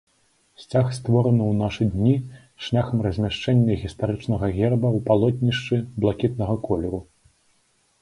[0.61, 2.15] Сцяг створаны ў нашы дні
[2.69, 7.07] шляхам размяшчэння гістарычнага герба ў палотнішчы блакітнага колеру.